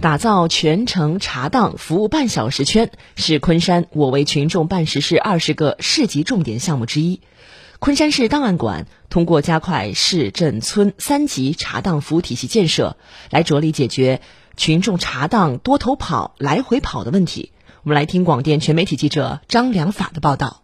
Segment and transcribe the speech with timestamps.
[0.00, 7.20] 打造全程查档服务半小时圈是昆山我为群众办实事二十个市级重点项目之一。
[7.80, 12.96] 昆山市档案馆通过加快市镇村三级查档服务体系建设，
[13.28, 14.22] 来着力解决
[14.56, 17.52] 群众查档多头跑、来回跑的问题。
[17.82, 20.62] 我们来听广电全媒体记者张良法的报道。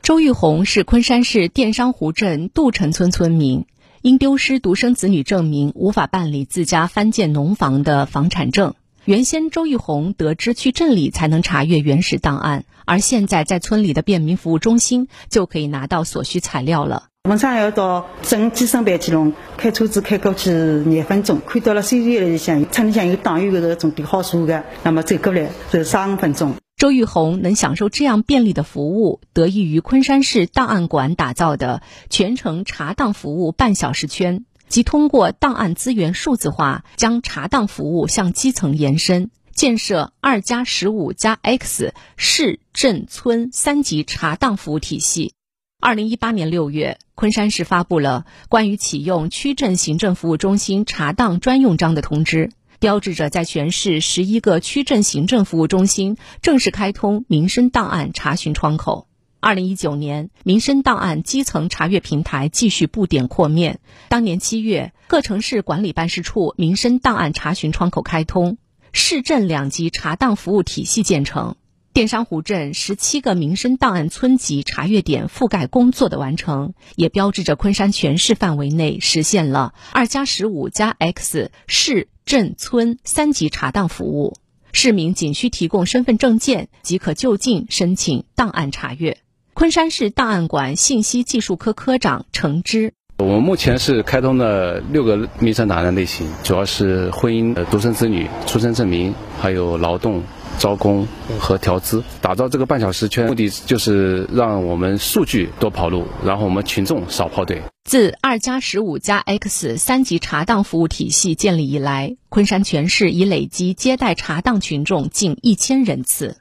[0.00, 3.66] 周玉红是昆山市电商湖镇杜城村村民。
[4.04, 8.74] 因丢失独生子女证明，无法办理自家翻建农房的房产证。
[9.06, 17.04] 原先周玉红得知去镇里才能查阅原始档案，而现在在村里的便民服务中心就可以拿到所需材料了。
[17.30, 26.54] 往常要到镇计生办去弄，开车子开过去廿分钟，看到了手机里向村里向有党员个头种地好数个，那么走过来就三五分钟。
[26.76, 45.32] 周玉红能享受这样便利的服务，得益于昆山市档案馆打造的全程查档服务半小时圈，即通过档案资源数字化，将查档服务向基层延伸，建设二加十五加 X 市镇村三级查档服务体系。
[45.80, 52.50] 二零一八年六月，昆山市发布了关于启用区镇行政服务中心查档专用章的通知。
[52.84, 59.08] 标志着在全市十一个区镇行政服务中心正式开通民生档案查询窗口。
[59.40, 63.80] 二零一九年，民生档案基层查阅平台继续布点扩面。
[64.10, 68.58] 当年七月，各城市管理办事处民生档案查询窗口开通，
[68.92, 71.56] 市镇两级查档服务体系建成。
[71.94, 84.34] 电商湖镇十七个民生档案村级查阅点覆盖工作的完成，也标志着昆山全市范围内实现了二加十五加 X 市镇村三级查档服务。
[84.72, 89.18] 市民仅需提供身份证件即可就近申请档案查阅。
[89.52, 100.24] 昆山市档案馆信息技术科科长程之，我们目前是开通了六个民生档案类型，主要是婚姻、独生子女出生证明，还有劳动。
[100.58, 101.06] 招工
[101.38, 107.62] 和调资，打造这个半小时圈，目的就是让我们数据多跑路，然后我们群众少跑腿。
[107.84, 116.38] 自二加十五加 X 三级查档服务体系建立以来，昆山全市已累计接待查档群众近一千人次。